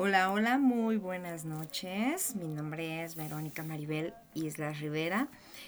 Hola, 0.00 0.30
hola, 0.30 0.58
muy 0.58 0.96
buenas 0.96 1.44
noches. 1.44 2.36
Mi 2.36 2.46
nombre 2.46 3.02
es 3.02 3.16
Verónica 3.16 3.64
Maribel 3.64 4.14
Islas 4.32 4.78
Rivera 4.78 5.26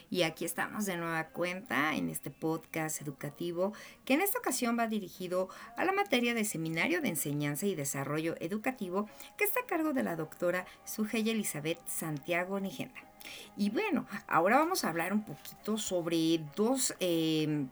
y 0.08 0.22
aquí 0.22 0.44
estamos 0.44 0.86
de 0.86 0.96
nueva 0.96 1.30
cuenta 1.30 1.96
en 1.96 2.08
este 2.08 2.30
podcast 2.30 3.02
educativo 3.02 3.72
que 4.04 4.14
en 4.14 4.20
esta 4.20 4.38
ocasión 4.38 4.78
va 4.78 4.86
dirigido 4.86 5.48
a 5.76 5.84
la 5.84 5.90
materia 5.90 6.32
de 6.32 6.44
Seminario 6.44 7.02
de 7.02 7.08
Enseñanza 7.08 7.66
y 7.66 7.74
Desarrollo 7.74 8.36
Educativo 8.38 9.08
que 9.36 9.42
está 9.42 9.62
a 9.62 9.66
cargo 9.66 9.94
de 9.94 10.04
la 10.04 10.14
doctora 10.14 10.64
Sujei 10.84 11.28
Elizabeth 11.28 11.80
Santiago 11.88 12.60
Nigenda. 12.60 13.00
Y 13.56 13.70
bueno, 13.70 14.06
ahora 14.28 14.58
vamos 14.58 14.84
a 14.84 14.90
hablar 14.90 15.12
un 15.12 15.24
poquito 15.24 15.76
sobre 15.76 16.38
dos... 16.54 16.94
Eh, 17.00 17.66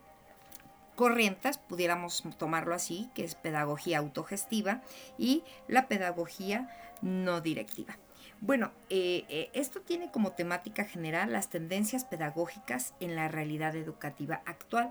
corrientes, 0.98 1.58
pudiéramos 1.58 2.24
tomarlo 2.38 2.74
así, 2.74 3.08
que 3.14 3.22
es 3.22 3.36
pedagogía 3.36 3.98
autogestiva 3.98 4.82
y 5.16 5.44
la 5.68 5.86
pedagogía 5.86 6.68
no 7.02 7.40
directiva. 7.40 7.96
Bueno, 8.40 8.72
eh, 8.90 9.24
eh, 9.28 9.48
esto 9.52 9.80
tiene 9.80 10.10
como 10.10 10.32
temática 10.32 10.84
general 10.84 11.30
las 11.30 11.50
tendencias 11.50 12.04
pedagógicas 12.04 12.94
en 12.98 13.14
la 13.14 13.28
realidad 13.28 13.76
educativa 13.76 14.42
actual 14.44 14.90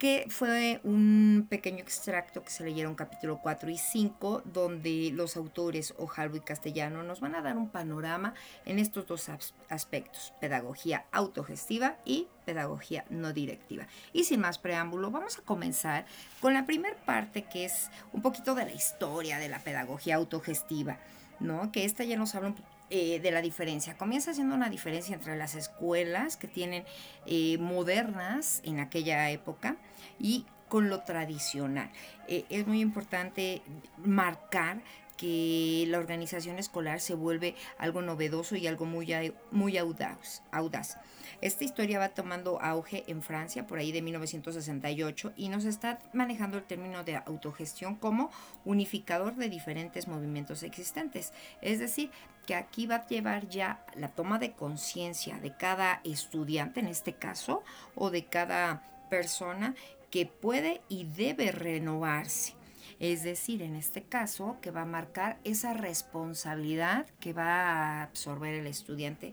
que 0.00 0.24
fue 0.30 0.80
un 0.82 1.46
pequeño 1.50 1.80
extracto 1.80 2.42
que 2.42 2.48
se 2.48 2.64
leyeron 2.64 2.94
capítulo 2.94 3.38
4 3.42 3.68
y 3.68 3.76
5, 3.76 4.44
donde 4.46 5.10
los 5.12 5.36
autores 5.36 5.92
Ojalvo 5.98 6.38
y 6.38 6.40
Castellano 6.40 7.02
nos 7.02 7.20
van 7.20 7.34
a 7.34 7.42
dar 7.42 7.58
un 7.58 7.68
panorama 7.68 8.32
en 8.64 8.78
estos 8.78 9.06
dos 9.06 9.30
aspectos, 9.68 10.32
pedagogía 10.40 11.04
autogestiva 11.12 11.98
y 12.06 12.28
pedagogía 12.46 13.04
no 13.10 13.34
directiva. 13.34 13.86
Y 14.14 14.24
sin 14.24 14.40
más 14.40 14.56
preámbulo, 14.56 15.10
vamos 15.10 15.38
a 15.38 15.42
comenzar 15.42 16.06
con 16.40 16.54
la 16.54 16.64
primera 16.64 16.96
parte 17.04 17.42
que 17.42 17.66
es 17.66 17.90
un 18.14 18.22
poquito 18.22 18.54
de 18.54 18.64
la 18.64 18.72
historia 18.72 19.38
de 19.38 19.50
la 19.50 19.58
pedagogía 19.58 20.16
autogestiva, 20.16 20.96
¿no? 21.40 21.70
Que 21.72 21.84
esta 21.84 22.04
ya 22.04 22.16
nos 22.16 22.34
habla 22.34 22.48
un 22.48 22.54
eh, 22.90 23.20
de 23.20 23.30
la 23.30 23.40
diferencia. 23.40 23.96
Comienza 23.96 24.34
siendo 24.34 24.54
una 24.54 24.68
diferencia 24.68 25.14
entre 25.14 25.36
las 25.36 25.54
escuelas 25.54 26.36
que 26.36 26.48
tienen 26.48 26.84
eh, 27.24 27.56
modernas 27.58 28.60
en 28.64 28.80
aquella 28.80 29.30
época 29.30 29.76
y 30.18 30.44
con 30.68 30.88
lo 30.88 31.00
tradicional. 31.02 31.90
Eh, 32.26 32.44
es 32.50 32.66
muy 32.66 32.80
importante 32.80 33.62
marcar 33.98 34.82
que 35.20 35.84
la 35.88 35.98
organización 35.98 36.58
escolar 36.58 36.98
se 36.98 37.12
vuelve 37.12 37.54
algo 37.76 38.00
novedoso 38.00 38.56
y 38.56 38.66
algo 38.66 38.86
muy, 38.86 39.34
muy 39.50 39.76
audaz, 39.76 40.42
audaz. 40.50 40.96
Esta 41.42 41.64
historia 41.64 41.98
va 41.98 42.08
tomando 42.08 42.58
auge 42.58 43.04
en 43.06 43.20
Francia 43.20 43.66
por 43.66 43.78
ahí 43.78 43.92
de 43.92 44.00
1968 44.00 45.34
y 45.36 45.50
nos 45.50 45.66
está 45.66 45.98
manejando 46.14 46.56
el 46.56 46.64
término 46.64 47.04
de 47.04 47.16
autogestión 47.16 47.96
como 47.96 48.30
unificador 48.64 49.36
de 49.36 49.50
diferentes 49.50 50.08
movimientos 50.08 50.62
existentes. 50.62 51.34
Es 51.60 51.80
decir, 51.80 52.10
que 52.46 52.54
aquí 52.54 52.86
va 52.86 52.96
a 52.96 53.06
llevar 53.06 53.46
ya 53.46 53.84
la 53.96 54.08
toma 54.08 54.38
de 54.38 54.52
conciencia 54.52 55.38
de 55.38 55.54
cada 55.54 56.00
estudiante 56.02 56.80
en 56.80 56.88
este 56.88 57.12
caso 57.12 57.62
o 57.94 58.10
de 58.10 58.24
cada 58.24 58.82
persona 59.10 59.74
que 60.10 60.24
puede 60.24 60.80
y 60.88 61.04
debe 61.04 61.52
renovarse. 61.52 62.59
Es 63.00 63.22
decir, 63.22 63.62
en 63.62 63.74
este 63.74 64.02
caso, 64.02 64.58
que 64.60 64.70
va 64.70 64.82
a 64.82 64.86
marcar 64.86 65.38
esa 65.42 65.72
responsabilidad 65.72 67.06
que 67.18 67.32
va 67.32 67.44
a 67.44 68.02
absorber 68.02 68.54
el 68.54 68.66
estudiante 68.66 69.32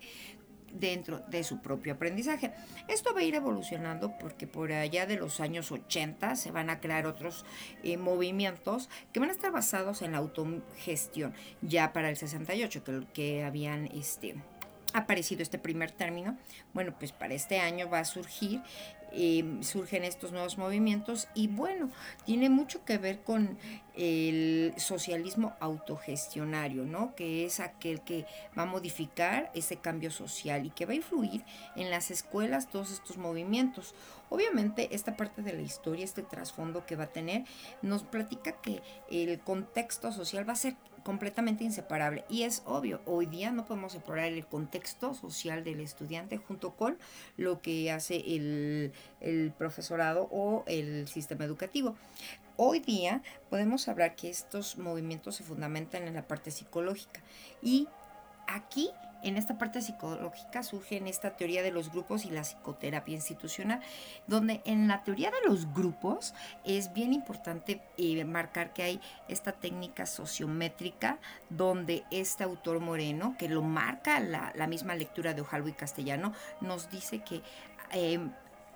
dentro 0.73 1.19
de 1.27 1.43
su 1.43 1.61
propio 1.61 1.93
aprendizaje. 1.93 2.53
Esto 2.87 3.13
va 3.13 3.21
a 3.21 3.23
ir 3.23 3.35
evolucionando 3.35 4.17
porque 4.19 4.47
por 4.47 4.71
allá 4.71 5.05
de 5.05 5.17
los 5.17 5.39
años 5.39 5.71
80 5.71 6.35
se 6.35 6.51
van 6.51 6.69
a 6.69 6.79
crear 6.79 7.05
otros 7.05 7.45
eh, 7.83 7.97
movimientos 7.97 8.89
que 9.11 9.19
van 9.19 9.29
a 9.29 9.33
estar 9.33 9.51
basados 9.51 10.01
en 10.01 10.13
la 10.13 10.19
autogestión. 10.19 11.33
Ya 11.61 11.93
para 11.93 12.09
el 12.09 12.17
68 12.17 12.83
que, 12.83 13.07
que 13.13 13.43
habían 13.43 13.87
este, 13.87 14.35
aparecido 14.93 15.41
este 15.41 15.59
primer 15.59 15.91
término, 15.91 16.37
bueno, 16.73 16.95
pues 16.97 17.11
para 17.11 17.33
este 17.33 17.59
año 17.59 17.89
va 17.89 17.99
a 17.99 18.05
surgir 18.05 18.61
Em, 19.13 19.63
surgen 19.63 20.03
estos 20.03 20.33
nuevos 20.33 20.57
movimientos 20.57 21.29
y 21.33 21.47
bueno, 21.47 21.89
tiene 22.25 22.49
mucho 22.49 22.83
que 22.83 22.97
ver 22.97 23.23
con 23.23 23.57
el 23.95 24.73
socialismo 24.77 25.55
autogestionario, 25.61 26.83
¿no? 26.83 27.15
Que 27.15 27.45
es 27.45 27.61
aquel 27.61 28.01
que 28.01 28.25
va 28.57 28.63
a 28.63 28.65
modificar 28.65 29.49
ese 29.53 29.77
cambio 29.77 30.11
social 30.11 30.65
y 30.65 30.71
que 30.71 30.85
va 30.85 30.91
a 30.91 30.97
influir 30.97 31.43
en 31.77 31.89
las 31.89 32.11
escuelas 32.11 32.69
todos 32.69 32.91
estos 32.91 33.17
movimientos. 33.17 33.95
Obviamente 34.29 34.93
esta 34.93 35.15
parte 35.15 35.41
de 35.41 35.53
la 35.53 35.61
historia, 35.61 36.03
este 36.03 36.21
trasfondo 36.21 36.85
que 36.85 36.97
va 36.97 37.05
a 37.05 37.13
tener, 37.13 37.45
nos 37.81 38.03
platica 38.03 38.61
que 38.61 38.81
el 39.09 39.39
contexto 39.39 40.11
social 40.11 40.47
va 40.47 40.53
a 40.53 40.57
ser 40.57 40.75
completamente 41.07 41.63
inseparable. 41.63 42.25
Y 42.27 42.43
es 42.43 42.63
obvio, 42.65 42.99
hoy 43.05 43.27
día 43.27 43.49
no 43.53 43.65
podemos 43.65 43.93
separar 43.93 44.25
el 44.25 44.45
contexto 44.45 45.13
social 45.13 45.63
del 45.63 45.79
estudiante 45.79 46.35
junto 46.37 46.71
con 46.71 46.97
lo 47.37 47.61
que 47.61 47.93
hace 47.93 48.17
el, 48.35 48.91
el 49.21 49.53
profesorado 49.57 50.27
o 50.31 50.65
el 50.67 51.07
sistema 51.07 51.45
educativo. 51.45 51.95
Hoy 52.57 52.81
día 52.81 53.21
podemos 53.49 53.87
hablar 53.87 54.17
que 54.17 54.29
estos 54.29 54.77
movimientos 54.77 55.37
se 55.37 55.45
fundamentan 55.45 56.03
en 56.09 56.13
la 56.13 56.27
parte 56.27 56.51
psicológica 56.51 57.21
y 57.61 57.87
aquí 58.45 58.89
en 59.23 59.37
esta 59.37 59.57
parte 59.57 59.81
psicológica 59.81 60.63
surge 60.63 60.97
en 60.97 61.07
esta 61.07 61.31
teoría 61.31 61.63
de 61.63 61.71
los 61.71 61.91
grupos 61.91 62.25
y 62.25 62.29
la 62.29 62.41
psicoterapia 62.41 63.15
institucional, 63.15 63.81
donde 64.27 64.61
en 64.65 64.87
la 64.87 65.03
teoría 65.03 65.31
de 65.31 65.47
los 65.47 65.73
grupos 65.73 66.33
es 66.63 66.93
bien 66.93 67.13
importante 67.13 67.81
eh, 67.97 68.23
marcar 68.25 68.73
que 68.73 68.83
hay 68.83 69.01
esta 69.27 69.51
técnica 69.51 70.05
sociométrica 70.05 71.19
donde 71.49 72.03
este 72.11 72.43
autor 72.43 72.79
moreno, 72.79 73.35
que 73.37 73.49
lo 73.49 73.61
marca 73.61 74.19
la, 74.19 74.67
misma 74.67 74.95
lectura 74.95 75.33
de 75.33 75.41
Ojalvo 75.41 75.69
y 75.69 75.73
Castellano, 75.73 76.33
nos 76.61 76.89
dice 76.89 77.19
que 77.19 77.41
eh, 77.93 78.19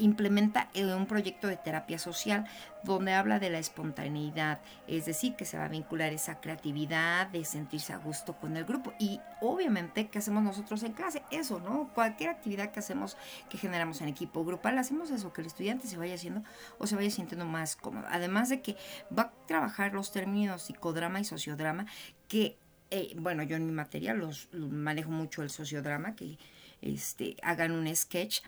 implementa 0.02 0.70
un 0.76 1.06
proyecto 1.06 1.48
de 1.48 1.58
terapia 1.58 2.00
social 2.00 2.46
donde 2.84 3.14
habla 3.14 3.40
de 3.40 3.50
la 3.50 3.60
espontaneidad, 3.60 4.60
es 4.88 5.06
decir, 5.06 5.36
que 5.36 5.46
se 5.46 5.58
va 5.58 5.66
a 5.66 5.70
vincular 5.70 6.12
esa 6.14 6.42
creatividad 6.42 7.28
de 7.28 7.46
sentirse 7.46 7.94
a 7.94 7.98
gusto 7.98 8.34
con 8.34 8.58
el 8.58 8.66
grupo. 8.66 8.94
Y 9.00 9.20
obviamente, 9.40 10.08
¿qué 10.08 10.20
hacemos 10.20 10.44
nosotros 10.44 10.82
en 10.84 10.94
clase? 10.94 11.22
Eso, 11.30 11.60
¿no? 11.60 11.92
Cualquier 11.94 12.32
actividad 12.32 12.72
que 12.72 12.80
hacemos, 12.80 13.18
que 13.50 13.58
generamos 13.58 14.02
en 14.02 14.08
equipo 14.08 14.44
grupal, 14.44 14.78
hacemos 14.78 15.12
eso, 15.12 15.32
que 15.32 15.42
el 15.42 15.48
estudiante 15.48 15.88
se 15.88 15.98
vaya 15.98 16.16
haciendo 16.16 16.44
o 16.80 16.88
se 16.88 16.96
vaya 16.96 17.12
sintiendo 17.12 17.46
más 17.46 17.76
cómodo. 17.76 18.08
Además 18.10 18.50
de 18.50 18.62
que 18.62 18.76
va 19.16 19.24
a 19.24 19.32
trabajar 19.46 19.94
los 19.94 20.12
términos 20.12 20.64
psicodrama 20.64 21.20
y 21.20 21.26
sociodrama, 21.26 21.86
que, 22.28 22.58
eh, 22.90 23.14
bueno, 23.18 23.44
yo 23.44 23.56
en 23.56 23.66
mi 23.68 23.72
material 23.72 24.18
los, 24.18 24.50
manejo 24.54 25.12
mucho 25.12 25.44
el 25.44 25.52
sociodrama, 25.52 26.16
que 26.16 26.40
este, 26.82 27.38
hagan 27.44 27.72
un 27.74 27.94
sketch 27.96 28.42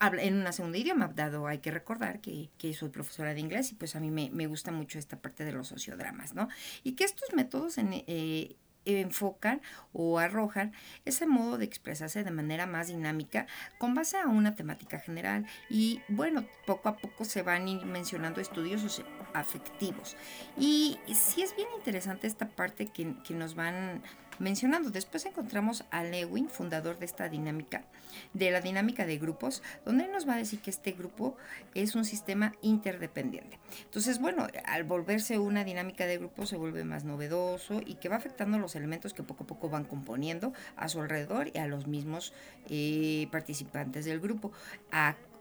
en 0.00 0.34
una 0.34 0.52
segunda 0.52 0.78
idioma, 0.78 1.08
dado 1.08 1.46
hay 1.46 1.58
que 1.58 1.70
recordar 1.70 2.20
que, 2.20 2.50
soy 2.74 2.88
profesora 2.88 3.34
de 3.34 3.40
inglés 3.40 3.72
y 3.72 3.74
pues 3.74 3.96
a 3.96 4.00
mí 4.00 4.10
me, 4.10 4.46
gusta 4.46 4.72
mucho 4.72 4.98
esta 4.98 5.20
parte 5.20 5.44
de 5.44 5.52
los 5.52 5.68
sociodramas, 5.68 6.34
¿no? 6.34 6.48
Y 6.82 6.92
que 6.92 7.04
estos 7.04 7.32
métodos 7.34 7.76
eh, 7.78 8.56
enfocan 8.84 9.62
o 9.92 10.18
arrojan 10.18 10.72
ese 11.04 11.26
modo 11.26 11.58
de 11.58 11.64
expresarse 11.64 12.24
de 12.24 12.30
manera 12.30 12.66
más 12.66 12.88
dinámica 12.88 13.46
con 13.78 13.94
base 13.94 14.18
a 14.18 14.26
una 14.26 14.54
temática 14.54 14.98
general 14.98 15.46
y 15.70 16.00
bueno, 16.08 16.44
poco 16.66 16.88
a 16.88 16.96
poco 16.96 17.24
se 17.24 17.42
van 17.42 17.64
mencionando 17.90 18.40
estudios 18.40 19.02
afectivos 19.32 20.16
y 20.58 20.98
sí 21.14 21.42
es 21.42 21.56
bien 21.56 21.68
interesante 21.76 22.26
esta 22.26 22.48
parte 22.48 22.86
que, 22.86 23.14
que 23.24 23.34
nos 23.34 23.54
van 23.54 24.02
mencionando. 24.38 24.90
Después 24.90 25.24
encontramos 25.26 25.84
a 25.90 26.04
Lewin, 26.04 26.48
fundador 26.48 26.98
de 26.98 27.06
esta 27.06 27.28
dinámica, 27.28 27.84
de 28.32 28.50
la 28.50 28.60
dinámica 28.60 29.06
de 29.06 29.18
grupos, 29.18 29.62
donde 29.84 30.08
nos 30.08 30.28
va 30.28 30.34
a 30.34 30.38
decir 30.38 30.60
que 30.60 30.70
este 30.70 30.92
grupo 30.92 31.36
es 31.74 31.94
un 31.94 32.04
sistema 32.04 32.54
interdependiente. 32.62 33.58
Entonces, 33.84 34.18
bueno, 34.18 34.46
al 34.66 34.84
volverse 34.84 35.38
una 35.38 35.64
dinámica 35.64 36.06
de 36.06 36.18
grupos 36.18 36.48
se 36.48 36.56
vuelve 36.56 36.84
más 36.84 37.04
novedoso 37.04 37.80
y 37.84 37.94
que 37.94 38.08
va 38.08 38.16
afectando 38.16 38.58
los 38.58 38.76
elementos 38.76 39.14
que 39.14 39.22
poco 39.22 39.44
a 39.44 39.46
poco 39.46 39.68
van 39.68 39.84
componiendo 39.84 40.52
a 40.76 40.88
su 40.88 41.00
alrededor 41.00 41.50
y 41.52 41.58
a 41.58 41.66
los 41.66 41.86
mismos 41.86 42.32
eh, 42.68 43.28
participantes 43.30 44.04
del 44.04 44.20
grupo. 44.20 44.52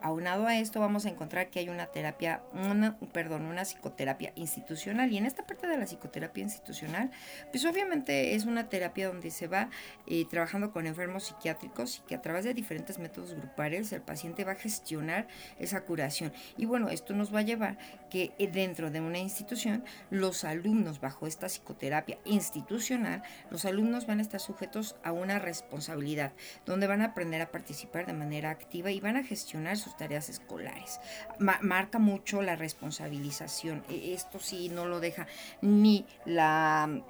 Aunado 0.03 0.47
a 0.47 0.59
esto 0.59 0.81
vamos 0.81 1.05
a 1.05 1.09
encontrar 1.09 1.49
que 1.49 1.59
hay 1.59 1.69
una 1.69 1.85
terapia, 1.85 2.41
una, 2.51 2.97
perdón, 3.13 3.45
una 3.45 3.61
psicoterapia 3.61 4.33
institucional 4.35 5.09
y 5.13 5.17
en 5.17 5.25
esta 5.25 5.47
parte 5.47 5.65
de 5.65 5.77
la 5.77 5.85
psicoterapia 5.85 6.43
institucional, 6.43 7.09
pues 7.51 7.63
obviamente 7.63 8.35
es 8.35 8.43
una 8.43 8.67
terapia 8.67 9.07
donde 9.07 9.31
se 9.31 9.47
va 9.47 9.69
eh, 10.05 10.25
trabajando 10.29 10.73
con 10.73 10.87
enfermos 10.87 11.23
psiquiátricos 11.23 11.99
y 11.99 12.01
que 12.01 12.15
a 12.15 12.21
través 12.21 12.43
de 12.43 12.53
diferentes 12.53 12.99
métodos 12.99 13.33
grupales 13.33 13.93
el 13.93 14.01
paciente 14.01 14.43
va 14.43 14.51
a 14.51 14.55
gestionar 14.55 15.29
esa 15.57 15.85
curación. 15.85 16.33
Y 16.57 16.65
bueno, 16.65 16.89
esto 16.89 17.13
nos 17.13 17.33
va 17.33 17.39
a 17.39 17.43
llevar 17.43 17.77
que 18.09 18.33
eh, 18.39 18.49
dentro 18.51 18.91
de 18.91 18.99
una 18.99 19.19
institución 19.19 19.85
los 20.09 20.43
alumnos 20.43 20.99
bajo 20.99 21.27
esta 21.27 21.47
psicoterapia 21.47 22.17
institucional, 22.25 23.23
los 23.49 23.63
alumnos 23.63 24.05
van 24.05 24.19
a 24.19 24.23
estar 24.23 24.41
sujetos 24.41 24.97
a 25.01 25.13
una 25.13 25.39
responsabilidad 25.39 26.33
donde 26.65 26.87
van 26.87 27.01
a 27.01 27.05
aprender 27.05 27.41
a 27.41 27.51
participar 27.51 28.05
de 28.05 28.11
manera 28.11 28.49
activa 28.49 28.91
y 28.91 28.99
van 28.99 29.15
a 29.15 29.23
gestionar 29.23 29.77
sus 29.77 29.92
tareas 29.97 30.29
escolares. 30.29 30.99
marca 31.39 31.99
mucho 31.99 32.41
la 32.41 32.55
responsabilización. 32.55 33.83
E, 33.89 34.13
esto 34.13 34.39
sí 34.39 34.69
no 34.69 34.85
lo 34.85 34.99
deja 34.99 35.27
ni 35.61 36.05
la 36.25 37.03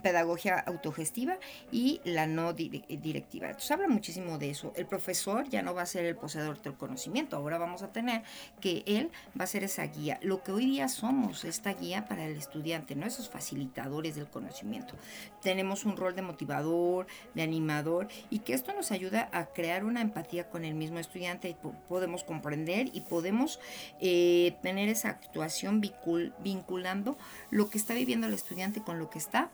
pedagogía 0.00 0.58
autogestiva 0.58 1.38
y 1.70 2.00
la 2.04 2.26
no 2.26 2.52
directiva. 2.52 3.46
Entonces 3.46 3.70
habla 3.70 3.88
muchísimo 3.88 4.38
de 4.38 4.50
eso. 4.50 4.72
El 4.76 4.86
profesor 4.86 5.48
ya 5.48 5.62
no 5.62 5.74
va 5.74 5.82
a 5.82 5.86
ser 5.86 6.04
el 6.04 6.16
poseedor 6.16 6.60
del 6.62 6.74
conocimiento, 6.74 7.36
ahora 7.36 7.58
vamos 7.58 7.82
a 7.82 7.92
tener 7.92 8.22
que 8.60 8.82
él 8.86 9.10
va 9.38 9.44
a 9.44 9.46
ser 9.46 9.64
esa 9.64 9.84
guía. 9.86 10.18
Lo 10.22 10.42
que 10.42 10.52
hoy 10.52 10.66
día 10.66 10.88
somos, 10.88 11.44
esta 11.44 11.74
guía 11.74 12.06
para 12.06 12.24
el 12.26 12.36
estudiante, 12.36 12.94
¿no? 12.94 13.06
Esos 13.06 13.28
facilitadores 13.28 14.14
del 14.16 14.28
conocimiento. 14.28 14.94
Tenemos 15.42 15.84
un 15.84 15.96
rol 15.96 16.14
de 16.14 16.22
motivador, 16.22 17.06
de 17.34 17.42
animador 17.42 18.08
y 18.30 18.40
que 18.40 18.54
esto 18.54 18.72
nos 18.72 18.90
ayuda 18.90 19.28
a 19.32 19.46
crear 19.46 19.84
una 19.84 20.00
empatía 20.00 20.48
con 20.48 20.64
el 20.64 20.74
mismo 20.74 20.98
estudiante 20.98 21.48
y 21.48 21.56
podemos 21.88 22.24
comprender 22.24 22.90
y 22.92 23.02
podemos 23.02 23.60
eh, 24.00 24.56
tener 24.62 24.88
esa 24.88 25.10
actuación 25.10 25.80
vinculando 25.80 27.16
lo 27.50 27.70
que 27.70 27.78
está 27.78 27.94
viviendo 27.94 28.26
el 28.26 28.34
estudiante 28.34 28.82
con 28.82 28.98
lo 28.98 29.10
que 29.10 29.18
está 29.18 29.50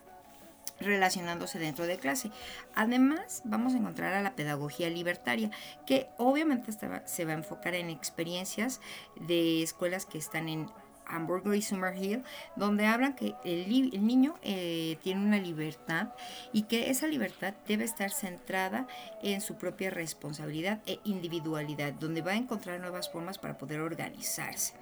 relacionándose 0.81 1.59
dentro 1.59 1.87
de 1.87 1.99
clase. 1.99 2.31
Además, 2.75 3.43
vamos 3.45 3.75
a 3.75 3.79
encontrar 3.79 4.15
a 4.15 4.23
la 4.23 4.37
pedagogía 4.37 4.91
libertaria, 4.91 5.51
que 5.87 6.09
obviamente 6.19 6.73
se 6.73 7.25
va 7.25 7.33
a 7.33 7.37
enfocar 7.37 7.75
en 7.75 7.91
experiencias 7.91 8.81
de 9.17 9.63
escuelas 9.63 10.07
que 10.07 10.19
están 10.19 10.49
en 10.49 10.71
Hamburgo 11.07 11.55
y 11.55 11.63
Summerhill, 11.63 12.23
donde 12.57 12.87
hablan 12.87 13.15
que 13.15 13.35
el, 13.45 13.69
niño 13.69 14.35
eh, 14.43 14.99
tiene 15.03 15.25
una 15.25 15.39
libertad 15.39 16.09
y 16.53 16.63
que 16.63 16.91
esa 16.91 17.07
libertad 17.07 17.55
debe 17.67 17.85
estar 17.85 18.11
centrada 18.11 18.87
en 19.23 19.41
su 19.41 19.57
propia 19.57 19.91
responsabilidad 19.91 20.81
e 20.87 21.01
individualidad, 21.05 21.93
donde 21.93 22.23
va 22.23 22.33
a 22.33 22.37
encontrar 22.37 22.81
nuevas 22.81 23.11
formas 23.11 23.39
para 23.39 23.59
poder 23.59 23.81
organizarse. 23.81 24.75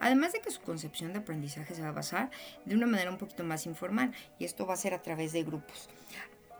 Además 0.00 0.32
de 0.32 0.40
que 0.40 0.50
su 0.50 0.60
concepción 0.60 1.12
de 1.12 1.20
aprendizaje 1.20 1.74
se 1.74 1.82
va 1.82 1.88
a 1.88 1.92
basar 1.92 2.30
de 2.64 2.74
una 2.74 2.86
manera 2.86 3.10
un 3.10 3.18
poquito 3.18 3.44
más 3.44 3.66
informal 3.66 4.12
y 4.38 4.44
esto 4.44 4.66
va 4.66 4.74
a 4.74 4.78
ser 4.78 4.94
a 4.94 5.02
través 5.02 5.32
de 5.32 5.42
grupos. 5.42 5.88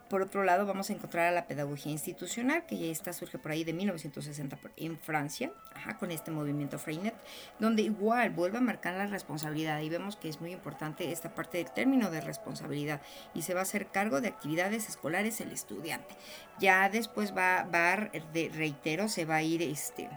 Por 0.08 0.22
otro 0.22 0.44
lado, 0.44 0.66
vamos 0.66 0.88
a 0.88 0.92
encontrar 0.92 1.26
a 1.26 1.32
la 1.32 1.48
pedagogía 1.48 1.90
institucional, 1.90 2.64
que 2.64 2.78
ya 2.78 2.86
está, 2.86 3.12
surge 3.12 3.38
por 3.38 3.50
ahí 3.50 3.64
de 3.64 3.72
1960 3.72 4.56
en 4.76 4.96
Francia, 4.98 5.50
con 5.98 6.12
este 6.12 6.30
movimiento 6.30 6.78
Freinet, 6.78 7.14
donde 7.58 7.82
igual 7.82 8.30
vuelve 8.30 8.58
a 8.58 8.60
marcar 8.60 8.94
la 8.94 9.06
responsabilidad 9.06 9.80
y 9.80 9.88
vemos 9.88 10.14
que 10.14 10.28
es 10.28 10.40
muy 10.40 10.52
importante 10.52 11.10
esta 11.10 11.34
parte 11.34 11.58
del 11.58 11.72
término 11.72 12.10
de 12.10 12.20
responsabilidad 12.20 13.00
y 13.34 13.42
se 13.42 13.54
va 13.54 13.60
a 13.60 13.62
hacer 13.64 13.88
cargo 13.88 14.20
de 14.20 14.28
actividades 14.28 14.88
escolares 14.88 15.40
el 15.40 15.50
estudiante. 15.50 16.14
Ya 16.60 16.88
después 16.88 17.36
va, 17.36 17.64
va 17.64 18.08
de, 18.32 18.50
reitero, 18.54 19.08
se 19.08 19.24
va 19.24 19.36
a 19.36 19.42
ir 19.42 19.60
este, 19.62 20.08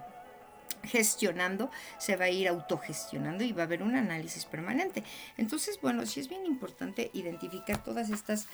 gestionando, 0.83 1.71
se 1.97 2.15
va 2.15 2.25
a 2.25 2.30
ir 2.30 2.47
autogestionando 2.47 3.44
y 3.44 3.53
va 3.53 3.63
a 3.63 3.65
haber 3.65 3.81
un 3.81 3.95
análisis 3.95 4.45
permanente. 4.45 5.03
Entonces, 5.38 5.80
bueno, 5.81 6.06
sí 6.06 6.19
es 6.19 6.30
bien 6.30 6.45
importante 6.45 7.09
identificar 7.13 7.83
todas 7.83 8.09
estas 8.09 8.47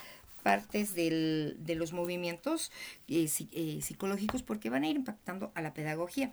partes 0.45 0.94
de 0.94 1.75
los 1.75 1.92
movimientos 1.92 2.71
eh, 3.07 3.27
eh, 3.51 3.80
psicológicos 3.81 4.44
porque 4.44 4.69
van 4.69 4.83
a 4.83 4.88
ir 4.88 4.95
impactando 4.95 5.51
a 5.56 5.62
la 5.63 5.74
pedagogía. 5.74 6.31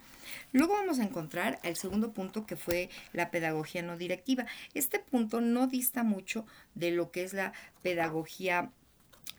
Luego 0.52 0.74
vamos 0.74 0.98
a 0.98 1.04
encontrar 1.04 1.58
el 1.62 1.76
segundo 1.76 2.12
punto 2.12 2.44
que 2.44 2.56
fue 2.56 2.90
la 3.14 3.30
pedagogía 3.30 3.80
no 3.80 3.96
directiva. 3.96 4.44
Este 4.74 4.98
punto 4.98 5.40
no 5.40 5.66
dista 5.66 6.02
mucho 6.02 6.44
de 6.74 6.90
lo 6.90 7.10
que 7.10 7.24
es 7.24 7.32
la 7.32 7.54
pedagogía 7.80 8.70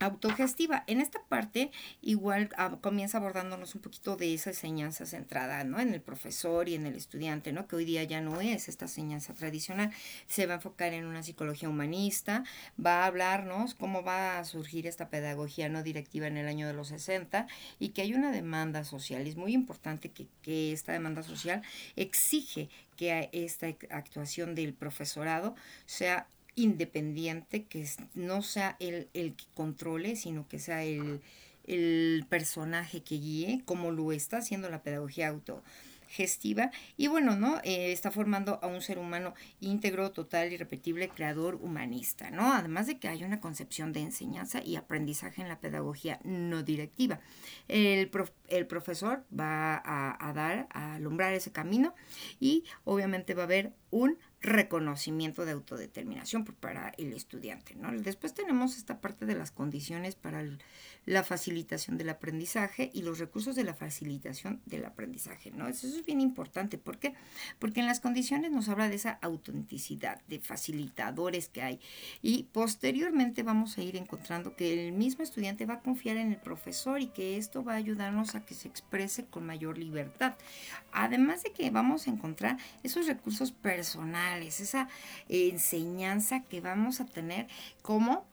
autogestiva. 0.05 0.83
En 0.87 1.01
esta 1.01 1.21
parte 1.23 1.71
igual 2.01 2.49
ah, 2.57 2.77
comienza 2.81 3.17
abordándonos 3.17 3.75
un 3.75 3.81
poquito 3.81 4.15
de 4.15 4.33
esa 4.33 4.51
enseñanza 4.51 5.05
centrada 5.05 5.63
¿no? 5.63 5.79
en 5.79 5.93
el 5.93 6.01
profesor 6.01 6.69
y 6.69 6.75
en 6.75 6.85
el 6.85 6.95
estudiante, 6.95 7.51
¿no? 7.51 7.67
que 7.67 7.75
hoy 7.75 7.85
día 7.85 8.03
ya 8.03 8.21
no 8.21 8.41
es 8.41 8.69
esta 8.69 8.85
enseñanza 8.85 9.33
tradicional. 9.33 9.91
Se 10.27 10.45
va 10.45 10.53
a 10.53 10.57
enfocar 10.57 10.93
en 10.93 11.05
una 11.05 11.23
psicología 11.23 11.69
humanista, 11.69 12.43
va 12.83 13.03
a 13.03 13.05
hablarnos 13.07 13.73
cómo 13.73 14.03
va 14.03 14.39
a 14.39 14.45
surgir 14.45 14.87
esta 14.87 15.09
pedagogía 15.09 15.69
no 15.69 15.83
directiva 15.83 16.27
en 16.27 16.37
el 16.37 16.47
año 16.47 16.67
de 16.67 16.73
los 16.73 16.89
60 16.89 17.47
y 17.79 17.89
que 17.89 18.01
hay 18.01 18.13
una 18.13 18.31
demanda 18.31 18.83
social. 18.83 19.25
Es 19.27 19.35
muy 19.35 19.53
importante 19.53 20.09
que, 20.09 20.27
que 20.41 20.71
esta 20.71 20.91
demanda 20.91 21.23
social 21.23 21.61
exige 21.95 22.69
que 22.95 23.29
esta 23.31 23.67
actuación 23.89 24.55
del 24.55 24.73
profesorado 24.73 25.55
sea 25.85 26.27
independiente, 26.55 27.65
que 27.65 27.87
no 28.13 28.41
sea 28.41 28.77
el, 28.79 29.09
el 29.13 29.35
que 29.35 29.45
controle, 29.55 30.15
sino 30.15 30.47
que 30.47 30.59
sea 30.59 30.83
el, 30.83 31.21
el 31.65 32.25
personaje 32.29 33.01
que 33.01 33.15
guíe, 33.15 33.61
como 33.65 33.91
lo 33.91 34.11
está 34.11 34.37
haciendo 34.37 34.69
la 34.69 34.83
pedagogía 34.83 35.29
autogestiva. 35.29 36.69
Y 36.95 37.07
bueno, 37.07 37.35
¿no? 37.35 37.59
Eh, 37.63 37.91
está 37.91 38.11
formando 38.11 38.59
a 38.61 38.67
un 38.67 38.81
ser 38.81 38.99
humano 38.99 39.33
íntegro, 39.61 40.11
total, 40.11 40.53
irrepetible, 40.53 41.09
creador, 41.09 41.55
humanista, 41.55 42.29
¿no? 42.29 42.53
Además 42.53 42.85
de 42.85 42.99
que 42.99 43.07
hay 43.07 43.23
una 43.23 43.39
concepción 43.39 43.93
de 43.93 44.01
enseñanza 44.01 44.61
y 44.63 44.75
aprendizaje 44.75 45.41
en 45.41 45.47
la 45.47 45.59
pedagogía 45.59 46.19
no 46.23 46.61
directiva. 46.61 47.19
El, 47.67 48.11
el 48.49 48.67
profesor 48.67 49.23
va 49.37 49.75
a, 49.77 50.29
a 50.29 50.33
dar, 50.33 50.67
a 50.71 50.95
alumbrar 50.95 51.33
ese 51.33 51.51
camino 51.51 51.95
y 52.39 52.63
obviamente 52.83 53.33
va 53.33 53.43
a 53.43 53.45
haber 53.45 53.73
un 53.89 54.19
reconocimiento 54.43 55.45
de 55.45 55.53
autodeterminación 55.53 56.43
para 56.43 56.89
el 56.97 57.13
estudiante. 57.13 57.75
¿no? 57.75 57.91
Después 57.93 58.33
tenemos 58.33 58.77
esta 58.77 58.99
parte 58.99 59.25
de 59.25 59.35
las 59.35 59.51
condiciones 59.51 60.15
para 60.15 60.43
la 61.05 61.23
facilitación 61.23 61.97
del 61.97 62.09
aprendizaje 62.09 62.91
y 62.93 63.01
los 63.03 63.19
recursos 63.19 63.55
de 63.55 63.63
la 63.63 63.73
facilitación 63.73 64.61
del 64.65 64.85
aprendizaje. 64.85 65.51
Eso 65.69 65.87
es 65.87 66.05
bien 66.05 66.19
importante. 66.19 66.77
¿Por 66.77 66.99
qué? 66.99 67.13
Porque 67.57 67.79
en 67.79 67.87
las 67.87 68.01
condiciones 68.01 68.51
nos 68.51 68.67
habla 68.67 68.89
de 68.89 68.95
esa 68.95 69.17
autenticidad, 69.21 70.21
de 70.27 70.39
facilitadores 70.39 71.47
que 71.47 71.61
hay. 71.61 71.79
Y 72.21 72.43
posteriormente 72.51 73.43
vamos 73.43 73.77
a 73.77 73.81
ir 73.81 73.95
encontrando 73.95 74.55
que 74.57 74.87
el 74.87 74.91
mismo 74.91 75.23
estudiante 75.23 75.65
va 75.65 75.75
a 75.75 75.79
confiar 75.79 76.17
en 76.17 76.31
el 76.31 76.37
profesor 76.37 77.01
y 77.01 77.07
que 77.07 77.37
esto 77.37 77.63
va 77.63 77.73
a 77.73 77.77
ayudarnos 77.77 78.35
a 78.35 78.45
que 78.45 78.55
se 78.55 78.67
exprese 78.67 79.25
con 79.25 79.45
mayor 79.45 79.77
libertad. 79.77 80.35
Además 80.91 81.43
de 81.43 81.51
que 81.53 81.69
vamos 81.69 82.07
a 82.07 82.11
encontrar 82.11 82.57
esos 82.83 83.07
recursos 83.07 83.51
personales 83.51 84.32
esa 84.41 84.87
enseñanza 85.29 86.43
que 86.43 86.61
vamos 86.61 86.99
a 86.99 87.05
tener 87.05 87.47
como 87.81 88.25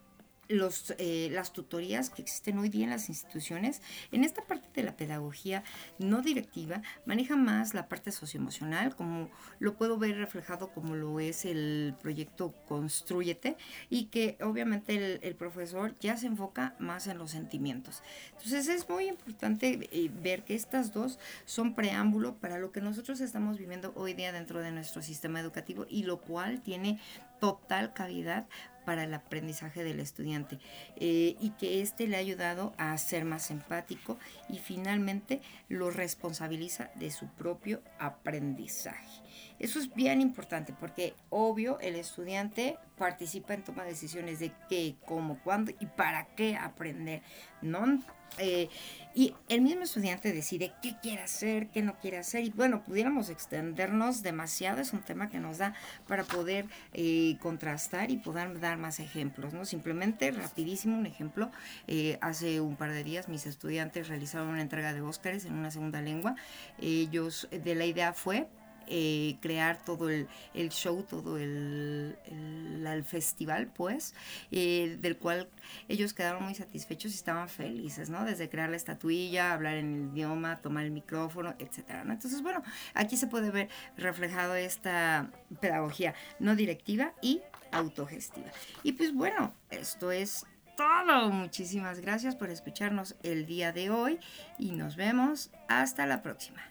los, 0.51 0.95
eh, 0.99 1.29
las 1.33 1.53
tutorías 1.53 2.11
que 2.11 2.23
existen 2.23 2.59
hoy 2.59 2.69
día 2.69 2.85
en 2.85 2.91
las 2.91 3.09
instituciones, 3.09 3.81
en 4.13 4.25
esta 4.25 4.43
parte 4.43 4.69
de 4.75 4.83
la 4.83 4.97
pedagogía 4.97 5.63
no 5.99 6.23
directiva, 6.23 6.83
maneja 7.07 7.37
más 7.37 7.73
la 7.73 7.89
parte 7.89 8.13
socioemocional, 8.13 8.97
como 8.97 9.31
lo 9.59 9.75
puedo 9.75 9.97
ver 9.97 10.17
reflejado 10.17 10.71
como 10.73 10.97
lo 10.97 11.21
es 11.21 11.45
el 11.45 11.95
proyecto 12.01 12.53
Construyete, 12.69 13.57
y 13.89 14.07
que 14.07 14.37
obviamente 14.43 15.21
el, 15.27 15.35
profesor 15.37 15.95
ya 16.01 16.17
se 16.17 16.27
enfoca 16.27 16.75
más 16.79 17.07
en 17.07 17.17
los 17.17 17.31
sentimientos. 17.31 18.03
Entonces 18.33 18.69
es 18.69 18.89
muy 18.89 19.07
importante 19.07 19.89
eh, 19.93 20.11
ver 20.23 20.45
que 20.45 20.55
estas 20.55 20.93
dos 20.93 21.19
son 21.45 21.75
preámbulo 21.75 22.35
para 22.35 22.59
lo 22.59 22.73
que 22.73 22.81
nosotros 22.81 23.21
estamos 23.21 23.59
viviendo 23.59 23.93
hoy 23.95 24.15
día 24.15 24.33
dentro 24.33 24.61
de 24.61 24.73
nuestro 24.73 25.03
sistema 25.03 25.41
educativo 25.41 25.87
y 25.89 26.03
lo 26.03 26.21
cual 26.21 26.61
tiene 26.61 27.01
total 27.41 27.93
cavidad 27.95 28.47
para 28.85 29.05
el 29.05 29.15
aprendizaje 29.15 29.85
del 29.85 30.01
estudiante 30.01 30.59
eh, 30.97 31.37
y 31.41 31.51
que 31.59 31.81
éste 31.81 32.07
le 32.07 32.17
ha 32.17 32.21
ayudado 32.21 32.73
a 32.79 32.97
ser 32.99 33.25
más 33.25 33.51
empático 33.51 34.19
y 34.49 34.59
finalmente 34.59 35.41
lo 35.69 35.91
responsabiliza 35.91 36.91
de 36.97 37.11
su 37.11 37.29
propio 37.29 37.83
aprendizaje. 37.99 39.23
Eso 39.59 39.79
es 39.79 39.95
bien 39.95 40.21
importante 40.21 40.73
porque 40.73 41.15
obvio 41.29 41.79
el 41.81 41.97
estudiante 41.97 42.79
participa 42.97 43.55
en 43.55 43.63
toma 43.63 43.85
de 43.85 43.91
decisiones 43.91 44.39
de 44.39 44.53
qué, 44.69 44.97
cómo, 45.07 45.39
cuándo 45.43 45.73
y 45.79 45.87
para 45.87 46.27
qué 46.35 46.57
aprender, 46.57 47.23
¿no? 47.61 48.01
Eh, 48.39 48.69
y 49.15 49.35
el 49.49 49.61
mismo 49.61 49.83
estudiante 49.83 50.33
decide 50.33 50.73
qué 50.83 50.97
quiere 51.03 51.23
hacer, 51.23 51.69
qué 51.69 51.83
no 51.83 51.99
quiere 51.99 52.19
hacer. 52.19 52.45
Y 52.45 52.51
bueno, 52.51 52.85
pudiéramos 52.85 53.29
extendernos 53.29 54.23
demasiado, 54.23 54.81
es 54.81 54.93
un 54.93 55.03
tema 55.03 55.29
que 55.29 55.41
nos 55.41 55.59
da 55.59 55.75
para 56.07 56.25
poder 56.25 56.67
eh, 56.93 57.37
contrastar 57.41 58.11
y 58.11 58.19
poder 58.19 58.61
dar 58.61 58.70
más 58.79 59.01
ejemplos, 59.01 59.53
¿no? 59.53 59.65
Simplemente, 59.65 60.31
rapidísimo, 60.31 60.99
un 60.99 61.07
ejemplo. 61.07 61.51
Eh, 61.87 62.19
hace 62.21 62.61
un 62.61 62.77
par 62.77 62.93
de 62.93 63.05
días 63.05 63.29
mis 63.29 63.47
estudiantes 63.47 64.09
realizaron 64.09 64.49
una 64.49 64.63
entrega 64.63 64.93
de 64.93 65.01
Óscares 65.01 65.45
en 65.45 65.55
una 65.55 65.71
segunda 65.71 66.03
lengua. 66.03 66.35
Ellos, 66.81 67.49
de 67.51 67.75
la 67.75 67.87
idea 67.87 68.13
fue 68.13 68.49
eh, 68.93 69.37
crear 69.41 69.85
todo 69.85 70.11
el, 70.11 70.27
show, 70.71 71.05
todo 71.05 71.39
el, 71.39 72.17
el, 72.27 73.05
festival, 73.05 73.69
pues, 73.69 74.15
eh, 74.51 74.97
del 75.01 75.17
cual 75.17 75.49
ellos 75.87 76.13
quedaron 76.13 76.43
muy 76.43 76.57
satisfechos 76.57 77.13
y 77.13 77.15
estaban 77.15 77.49
felices, 77.49 78.11
¿no? 78.11 78.25
Desde 78.25 78.49
crear 78.49 78.69
la 78.69 78.77
estatuilla, 78.77 79.53
hablar 79.53 79.77
en 79.77 79.95
el 79.95 80.17
idioma, 80.17 80.61
tomar 80.61 80.85
el 80.85 80.91
micrófono, 80.91 81.55
etcétera, 81.61 82.03
¿no? 82.03 82.13
Entonces, 82.13 82.43
bueno, 82.43 82.65
aquí 82.95 83.17
se 83.17 83.29
puede 83.29 83.53
ver 83.53 83.69
reflejado 83.97 84.57
esta 84.57 85.31
pedagogía 85.61 86.15
no 86.41 86.57
directiva 86.57 87.15
y 87.23 87.43
autogestiva. 87.73 88.51
Y 88.83 88.93
pues 88.93 89.15
bueno, 89.15 89.55
esto 89.71 90.11
es 90.11 90.47
todo. 90.77 91.31
Muchísimas 91.31 92.01
gracias 92.01 92.37
por 92.37 92.51
escucharnos 92.51 93.17
el 93.23 93.47
día 93.47 93.73
de 93.73 93.91
hoy 93.91 94.19
y 94.59 94.73
nos 94.73 94.97
vemos 94.97 95.51
hasta 95.69 96.07
la 96.07 96.23
próxima. 96.23 96.63